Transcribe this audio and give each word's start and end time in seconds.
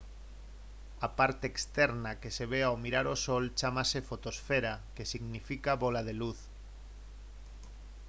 a 1.07 1.09
parte 1.19 1.45
externa 1.53 2.11
que 2.21 2.33
se 2.37 2.45
ve 2.51 2.61
ao 2.65 2.81
mirar 2.83 3.05
o 3.15 3.21
sol 3.25 3.43
chámase 3.59 3.99
fotosfera 4.09 4.73
que 4.95 5.09
significa 5.13 5.79
«bóla 5.83 6.01
de 6.07 6.13
luz» 6.21 6.39